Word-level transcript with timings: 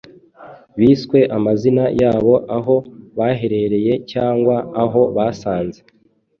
Biswe 0.79 1.19
amazina 1.37 1.83
yabo 2.01 2.33
aho 2.57 2.75
baherereye 3.17 3.93
cyangwa 4.11 4.55
aho 4.83 5.01
basanze 5.15 5.79